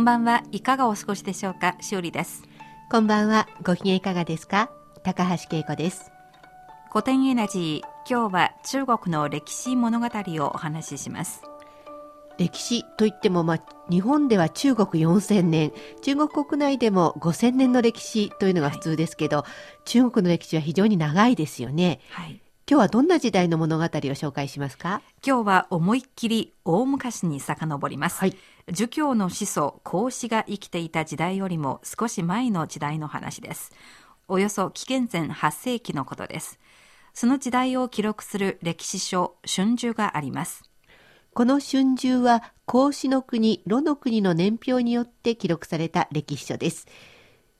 [0.00, 1.76] んばんはいかがお過ごしでしょうか？
[1.80, 2.42] しおりです
[2.90, 3.46] こんばんは。
[3.62, 4.70] ご機嫌いかがですか？
[5.04, 6.10] 高橋恵子です。
[6.90, 11.42] 古典エナジー今日は中国の歴史物語をお話しします
[12.38, 19.44] 歴史といっても、まあ、日本では中国4000年、中国国内でも5000年の歴史というのが普通ですけど、
[19.84, 22.00] 中国の歴史は非常に長いですよね。
[22.10, 22.40] はい
[22.70, 25.02] 今日はどんな時代の物語を紹介しますか？
[25.26, 28.36] 今日は思いっきり大昔に遡ります、はい。
[28.70, 33.72] 儒教の始祖孔子が生きていた時代よりも少し前の時代の話です。
[34.28, 36.60] およそ紀元前8世紀のことです。
[37.12, 40.62] その時代を記録する歴史書春秋があります。
[41.34, 46.86] この春秋は、孔子の国、呂の国の年表によって記録された歴史書です。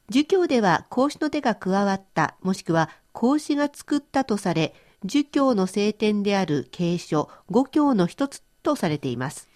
[0.08, 4.72] 儒教では孔子の手が加わった、もしくは孔子が作ったとされ、
[5.04, 9.48] 儒教の聖典である経書、五教の一つとされています。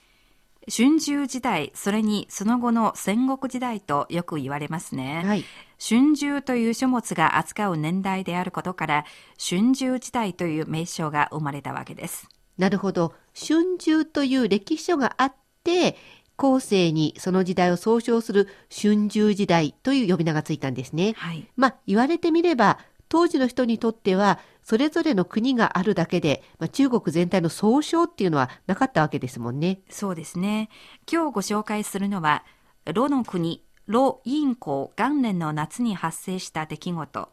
[0.74, 5.44] 春秋時代それにその後の戦国時代とよく言われますね、はい。
[5.78, 9.04] 春秋という書物が扱う年代であることから
[9.38, 13.12] 春秋時代という名称が生まれたわけですなるほど。
[13.34, 15.96] 春秋という歴史書があって、
[16.36, 21.14] 後世にその時代を総称する春秋時代という呼び名がついたんですね。
[21.16, 22.78] はいまあ、言われてみれば、
[23.14, 29.82] 当時の人にとっては、それぞれの国があるだけで、まあ、中国全体の総称っていうのはなかったわけですもんね。
[29.88, 30.68] そうですね。
[31.08, 32.44] 今日ご紹介するのは、
[32.92, 37.28] 呂の国、呂陰公元年の夏に発生した出来事、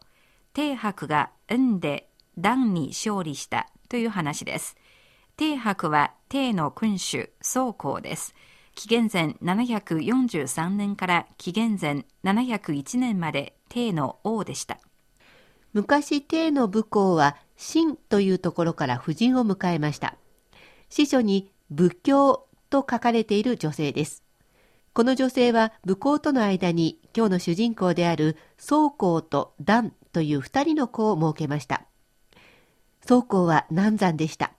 [0.52, 4.76] 帝伯が雲で段に勝利したという話です。
[5.36, 8.36] 帝伯は帝の君主、宗公です。
[8.76, 14.78] 紀元前743年から紀元前701年まで帝の王でした。
[15.72, 20.16] 昔、帝の武功は、秦というところから夫人を迎えました。
[20.90, 24.22] 司書に仏教と書かれている女性です。
[24.92, 31.86] この女性は武功との間に今日の主人公である宗公と段という二人の子を設けました。
[33.06, 34.52] 宗公は難産でした。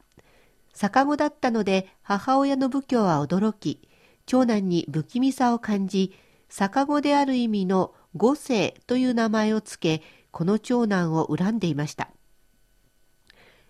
[0.74, 3.88] 逆子だったので母親の仏教は驚き、
[4.26, 6.18] 長男に不気味さを感じ、
[6.50, 10.02] 逆子である意味の五世という名前をつけ、
[10.34, 12.10] この長男を恨んでいました。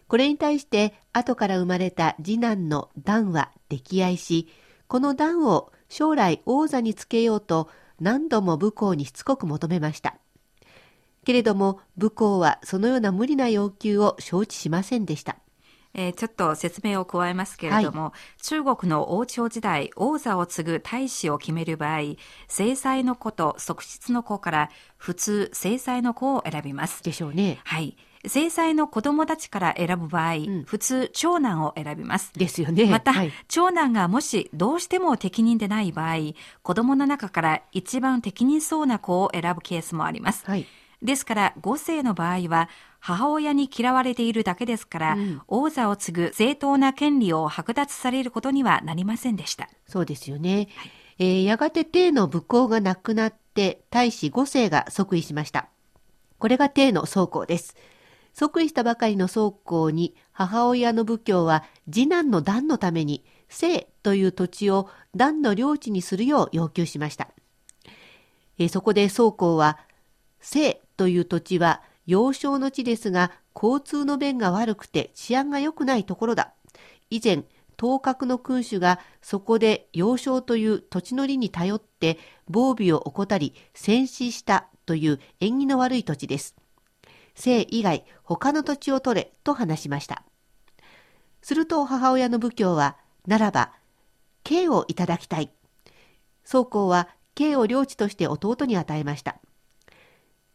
[0.07, 4.47] これに対して後から生まれた次男の段は溺愛し、
[4.87, 7.69] この段を将来王座につけようと
[7.99, 10.15] 何度も武功にしつこく求めました。
[11.25, 15.37] けれども武功はそのような無理な要求を承知しませんでした。
[15.93, 22.15] えーちょっと説明を加えますけれども、中国の王朝時代、王座を継ぐ大使を決める場合、
[22.47, 27.03] 正妻の子と側室の子から普通正妻の子を選びます。
[27.03, 27.59] でしょうね。
[27.63, 27.95] はい。
[28.25, 32.31] 正妻の子供たちから選ぶ場合、ん普通長男を選びます。
[32.33, 32.85] ですよね。
[32.85, 40.45] また、はい長男がもしどうしても適任でない場合、子供の中から一番適任そうな子を選ぶケースもあります。
[40.45, 40.65] はい。
[41.03, 42.69] ですから、5世の場合は、
[42.99, 49.69] 母親に嫌われているだけですから、うん王座を継ぐ正当な権利を剥奪されることにはなりませんでした。
[49.87, 50.69] そうですよね。
[51.19, 55.67] えーやがて帝の武功がなくなって、大使五世が即位しました。
[56.39, 57.75] これが帝の宗公です。
[58.33, 67.29] 即位したばかりの宗公に母親の仏教は次男の段のために姓という土地を段の領地にするよう要求しました。
[68.57, 69.77] えーそこで宗公は
[70.43, 76.53] 姓という土地は要衝の地ですが交通の便が悪くて治安が良くないところだ。
[77.09, 77.43] 以前、
[77.79, 86.55] 東閣の君主がそこで要衝という土地の利に頼って防備を怠り戦死したという縁起の悪い土地です。
[87.35, 90.23] 姓以外他の土地を取れと話しました。
[91.41, 92.97] すると母親の仏教は、
[93.27, 93.73] ならば、
[94.43, 95.51] 慶をいただきたい。
[96.45, 99.39] 宗公は慶を領地として弟に与えました。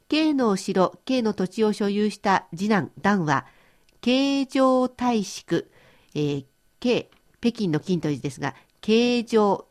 [0.09, 3.47] 慶の城、慶の土地を所有した次男、段は、
[4.01, 5.71] 慶城大宿、
[6.15, 6.45] えー、
[6.81, 7.11] 慶、
[7.41, 9.69] 北京の金という字ですが、慶城、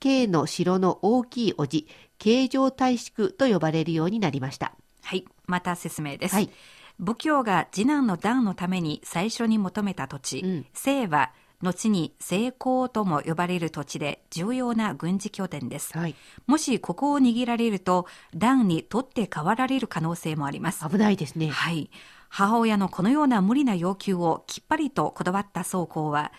[0.00, 1.88] 慶の城の大きい叔父、
[2.18, 4.74] 慶城大宿と呼ばれるようになりました。
[5.02, 6.34] はい、また説明です。
[6.34, 6.50] はい
[6.98, 11.32] 仏教が次男の段のために最初に求めた土地、うん清は
[11.64, 15.96] 後に成功とも呼ばれる土地で重要な軍事拠点です。
[15.96, 16.14] はい。
[16.46, 20.88] もしここを握られると、段に取って代わられる可能性もあります。
[20.88, 21.48] 危ないですね。
[21.48, 21.90] はい。
[22.28, 26.32] 母親のこのような無理な要求をきっぱりとこだわった宗公は、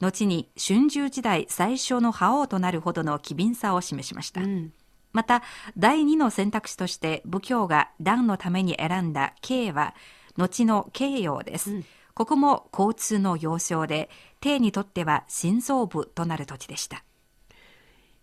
[0.00, 4.40] 後に春秋時代最初の覇王となるほどの機敏さを示しました。
[4.40, 4.72] うん。
[5.12, 5.42] また、
[5.76, 9.94] 第二の選択肢として仏教が段のために選んだ慶は、
[10.36, 11.72] 後の慶陽です。
[11.72, 11.84] うん
[12.20, 14.10] ここも交通の要衝で、
[14.40, 17.02] 帝にとっては心臓部となる土地でした。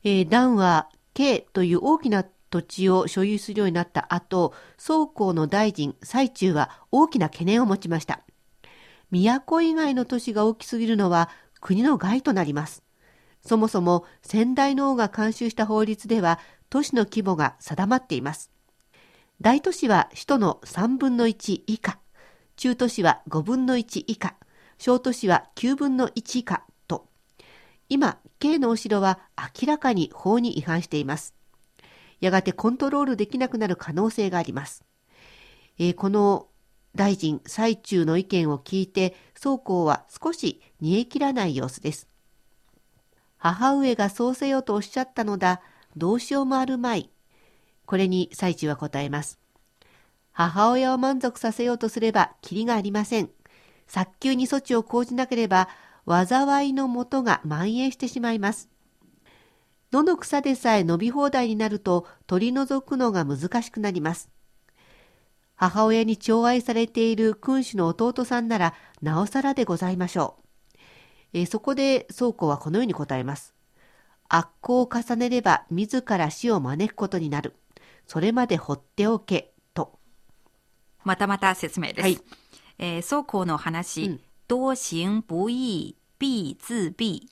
[0.04, 8.22] えー、段は、慶という大きな土地を所有するようになった後、宗公の大臣、最中は大きな懸念を持ちました。
[9.12, 12.84] 都以外の都市が大きすぎるのは国の害となります。
[13.42, 16.40] そもそも先代の王が監修した法律では
[16.70, 18.52] 都市の規模が定まっています。
[19.40, 22.00] 大都市は首都の3分の1以下、
[22.56, 24.36] 中都市は5分の1以下、
[24.80, 27.08] 小都市は9分の1以下と、
[27.88, 29.20] 今、K のお城は
[29.62, 31.36] 明らかに法に違反しています。
[32.20, 34.84] やがてコントロールできなくなる可能性があります。
[35.78, 36.48] えーこの
[36.96, 42.08] 大臣、最中の意見を聞いて、宗公は少し煮え切らない様子です。
[43.38, 45.62] 母上がそうせよとおっしゃったのだ、
[45.96, 47.12] どうしようもあるまい。
[47.88, 49.40] これに最中は答えます。
[50.32, 53.32] 母親を満足させようとすれば、きりがありません。
[53.88, 55.70] 早急に措置を講じなければ、
[56.06, 58.70] 災いのもとが蔓延してしまいます。
[59.90, 64.30] どの草でさえ伸び放題になると取り除くのが難しくなります。
[65.56, 70.80] 母親に寵愛されている君主の弟さんならなおさらでございましょう。
[71.34, 73.56] えそこで宗公はこのように答えます。
[74.30, 77.56] 悪行を重ねれば自ら死を招くことになる。
[78.08, 80.00] それまで放っておけ、と。
[81.04, 82.02] またまた説明です。
[82.02, 82.20] はい
[82.80, 84.20] えー宗公の話、うん
[84.50, 87.28] 多行不義必自毙。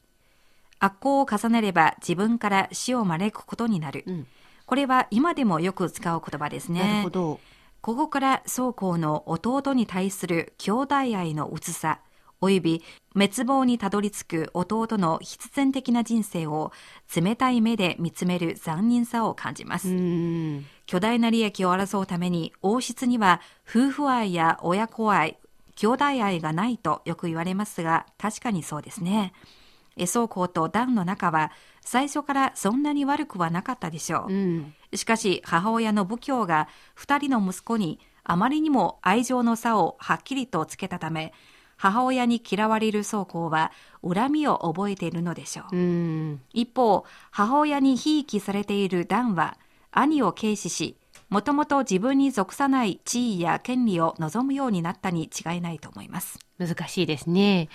[0.79, 4.03] 悪行を重ねれば自分から死を招くことになる。
[4.05, 4.27] うん
[4.65, 6.79] これは今でもよく使う言葉ですね。
[6.79, 7.39] なるほど。
[7.81, 11.99] ここから宗公の弟に対する兄弟愛の薄さ、
[12.41, 12.83] および
[13.13, 16.71] 滅亡にたどり着く弟の必然的な人生を
[17.15, 19.89] 冷たい目で見つめる残忍さを感じます。
[20.85, 25.37] 巨大な利益を争うために王室には夫婦愛や親子愛、
[25.75, 29.33] 兄弟愛がないとよく言われますが、確かにそうですね。
[29.97, 31.51] え宗公とダンの仲は
[31.81, 34.33] 最初からそんなに悪くはなかったでしょう。
[34.33, 34.73] うん。
[34.93, 41.33] しかし母親の仏教が二人の息子にあまりにも愛情の差をはっきりとつけたため、
[41.77, 43.71] 母親に嫌われる宗公は
[44.03, 45.75] 恨みを覚えているのでしょう。
[46.53, 49.57] 一方、母親にひいきされているダンは
[49.91, 50.97] 兄を軽視し、
[51.29, 56.39] もともと自分に属さない地位や権利を望むようになったに違いないと思います。
[56.57, 57.69] 難しいですね。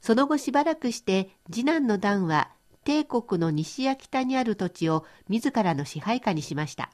[0.00, 2.50] その後しばらくして次男の段は
[2.84, 6.90] 帝国の西や北にある土地を自らの支配下にしました。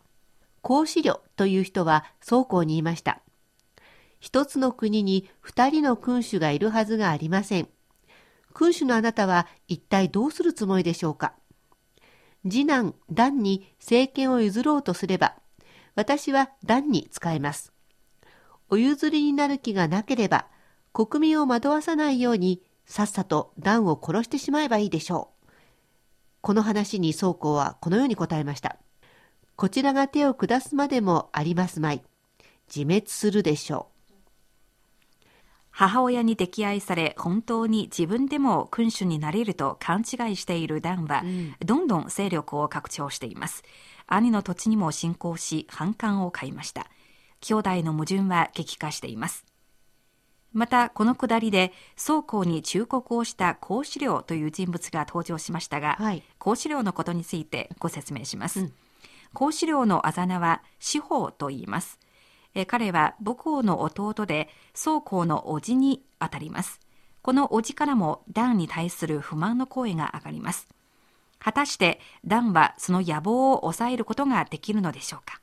[0.63, 3.21] 孔子領という人は宗公に言いました。
[4.27, 7.69] 一つの国に二人の君主がいるはずがありません。
[8.53, 11.35] 君主のあなたは一体どうするつもりでしょうか？
[12.43, 15.37] 次男、段に政権を譲ろうとすれば、
[15.95, 17.73] 私は段に使えます。
[18.69, 20.49] お譲りになる気がなければ、
[20.93, 25.51] 国民を惑わさないように、さっさと段を殺してしまえばいいでしょう。
[26.41, 28.77] この話に宗公はこのように答えました。
[29.55, 32.03] こちらが手を下すまでもありますまい。
[32.67, 33.96] 自滅するでしょう
[35.79, 41.23] 母親に溺愛され、本当に自分でも君主になれると勘違いしているダンは、
[41.63, 43.63] どんどん勢力を拡張しています。
[44.07, 46.87] 兄の土地にも侵攻し、反感を買いました。
[47.43, 49.45] 兄弟の矛盾は激化しています。
[50.55, 58.61] また、このくだりで、宗公に忠告をした孔子領という人物が登場しましたが、はい孔子領のことについてご説明します。
[58.61, 58.73] うん
[59.35, 61.99] 孔子領のあざ名は司法と言います。
[62.57, 66.81] えー彼は母校の弟で宗公の叔父にあたります。
[67.21, 70.67] この叔父からもダンに対する不満の声が上がります。
[71.39, 75.41] 果たしてダンはその野望を抑えることができるのでしょうか？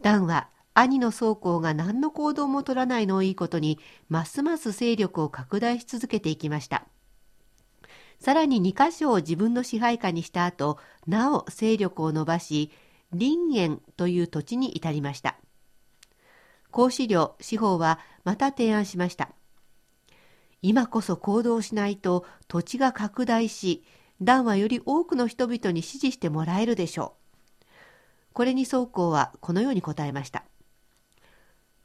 [0.00, 0.02] う。
[0.04, 3.78] 段は兄の宗公が何の行動も取らないのをいいことに、
[4.08, 6.84] ますます勢力を拡大し続けていきました。
[8.20, 12.70] さらに2箇所を自分の支配下にした後、なお勢力を伸ばし、
[13.12, 15.36] 林園という土地に至りました。
[16.74, 19.30] 孔子領司法はまた提案しました。
[20.60, 23.84] 今こそ行動しないと土地が拡大し、
[24.20, 27.14] 段はより多くの人々に支持してもらえるでしょ
[27.60, 27.64] う。
[28.32, 30.42] これに宗公はこのように答えました。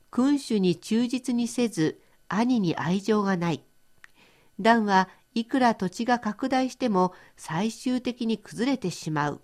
[0.10, 3.64] 君主に忠実にせず、兄に愛情がない。
[4.60, 9.42] 段はいくら土地が拡大しても最終的に崩れてしまう。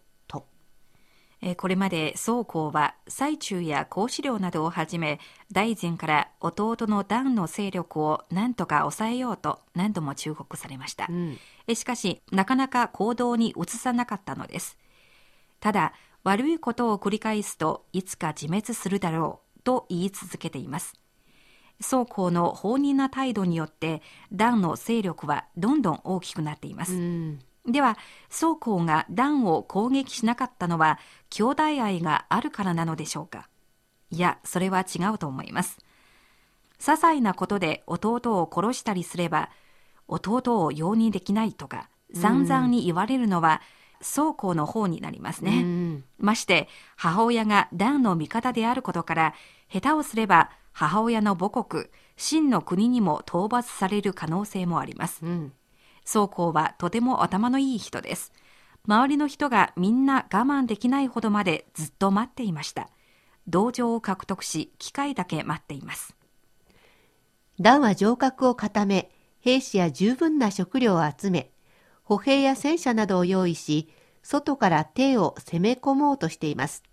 [1.57, 5.19] これまで宗公は最中や孔子領などをはじめ
[5.51, 11.37] 大臣から弟の段の勢力を何とか抑えようと何度も忠告されました、うん、
[11.75, 14.77] しかしなかなか行動に移さなかったのです。
[15.59, 20.93] ただ悪いことを繰り返すといつか自滅するだろうと言い続けています。
[21.79, 24.01] 宗公の放任な態度によって
[24.31, 27.97] 段の勢力はどんどん大きくなっています、うんでは、
[28.29, 33.49] 宗公が段を攻撃しなかったのは、兄弟愛があるからなのでしょうか？
[34.11, 35.79] いや、それは違うと思います。
[36.79, 39.49] 些細なことで弟を殺したりすれば、
[40.07, 43.61] 弟を容認できないとか、散々に言われるのは、
[44.01, 46.03] 宗公の方になりますね。
[46.19, 49.33] まして、母親が段の味方であることから、
[49.73, 55.25] 下手をすれば母親の母国、真の国にも討伐される可能性もあります。
[55.25, 55.53] うん
[56.05, 58.31] 宗公はとても頭のいい人です。
[58.87, 62.89] 周りの人がみんな我慢できないほどまでずっと待っていました。
[63.47, 66.15] 同情を獲得し、機会だけ待っています。
[67.59, 71.51] 段は城郭を固め、兵士や十分な食料を集め、
[72.03, 73.89] 歩兵や戦車などを用意し、
[74.21, 76.83] 外から兵を攻め込もうとしています。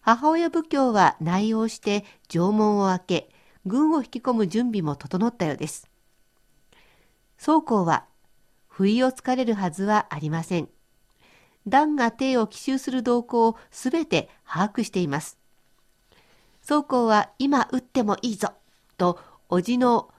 [0.00, 3.30] 母親奉教は内容して城門を開け、
[3.64, 5.88] 軍を引き込む準備も整ったようです。
[7.38, 8.04] 宗公は、
[8.68, 10.68] 不意をつかれるはずはありません。
[11.66, 15.38] 段が帝を奇襲する動向をすべて把握しています。
[16.62, 18.52] 宗公は今撃ってもいいぞ
[18.96, 20.10] と、叔父の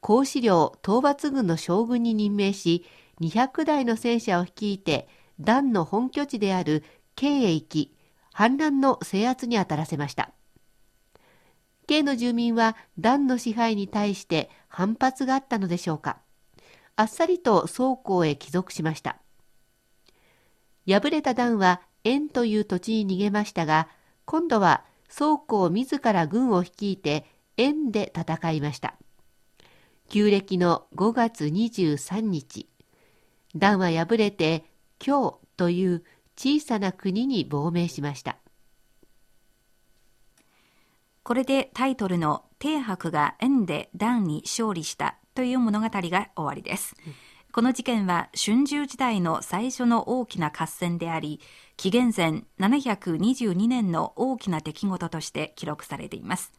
[0.00, 2.84] 孔子領討伐軍の将軍に任命し、
[3.20, 5.08] 200台の戦車を率いて、
[5.40, 6.82] 段の本拠地である
[7.14, 7.94] 京へ行き、
[8.32, 10.32] 反乱の制圧に当たらせました。
[11.86, 16.21] 京の住民は段の支配に対して反発があったのでしょうか。
[16.96, 19.18] あっさりと倉庫へ帰属しました。
[20.86, 23.88] 敗れた段は円という土地に逃げましたが、
[24.24, 24.84] 今度は
[25.14, 28.94] 倉庫を自ら軍を率いて円で戦いました。
[30.08, 32.68] 旧暦の5月23日、
[33.54, 34.64] 段は敗れて
[34.98, 36.04] 京という
[36.36, 38.38] 小さな国に亡命しました。
[41.22, 46.94] これでタイトルの帝白が円で段に勝利したという物語が終わりです。
[47.52, 51.40] この事件は春秋時代の最初の大きな合戦であり、
[51.76, 56.52] 紀元前722年の大きな出来事として記録されています。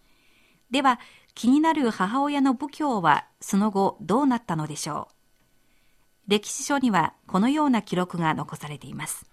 [0.69, 0.99] では、
[1.33, 5.15] 気になる母親の武教はその後どうなったのでしょう
[6.27, 9.25] 歴史書にはこのような記録が残されています。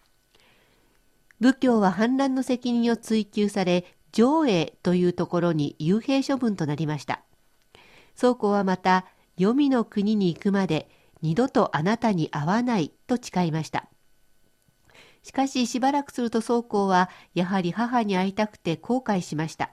[1.41, 7.23] 武教は反乱の責任を追及され、上映というところに幽閉処分となりました。
[8.17, 9.07] 宗公はまた、
[9.41, 10.91] 黄泉の国に行くまで
[11.23, 13.89] 二度とあなたに会わないと誓いました。
[15.23, 19.71] しかししばらくすると宗公はやはり母に会いたくて後悔しました。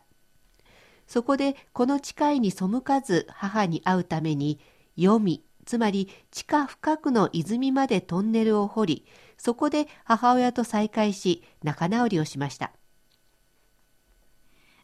[1.06, 4.62] そこでこの誓いに背かず母に会うために
[4.96, 9.06] 黄泉、つまり地下深くの泉までトンネルを掘り、
[9.38, 12.72] そこで母親と再会し仲直りをしました。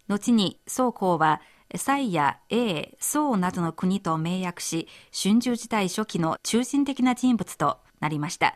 [0.10, 1.40] 後に宗公は
[1.76, 8.56] 蔡や英、宋などの国と盟約し、春秋時代初期の中心的な人物となりました。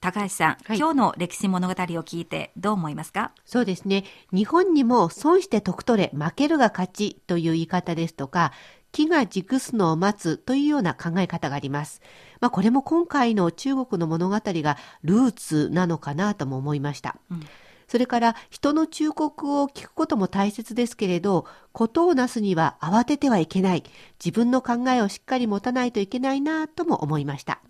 [0.00, 3.32] 高橋さん、はい、今日の歴史物語を聞いてどう思いますか？
[3.44, 4.04] そうですね。
[4.32, 8.52] 日本にも損して得取れ、負けるが勝ちという言い方ですとか、
[8.92, 12.00] 木が熟すのを待つというような考え方があります。
[12.40, 17.16] まあ、これも今回の中国の物語がルーツなのかなとも思いました。
[17.30, 17.46] うん
[17.88, 23.84] それから人の忠告を聞くことも大切ですけれど、ことをなすには慌ててはいけない。
[24.22, 27.60] 自分の考えをしっかり持たないといけないなとも思いました。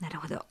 [0.00, 0.44] なるほど。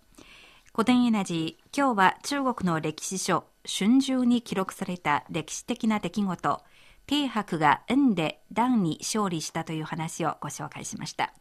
[0.73, 6.61] 古典エナジー、今日は中国の歴史書、春秋に記録された歴史的な出来事、
[7.05, 11.33] 帝白が円で段に勝利したという話をご紹介しました。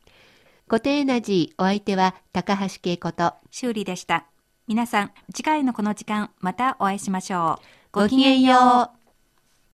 [0.69, 4.26] 古典エナジー、お相手は高橋恵子と修理でした。
[4.66, 7.75] 皆さん、次回のこの時間、またお会いしましょう。
[7.97, 9.06] ごきげんよう。